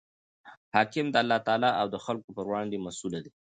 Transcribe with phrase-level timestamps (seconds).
[0.75, 3.31] حاکم د الله تعالی او د خلکو پر وړاندي مسئوله دئ.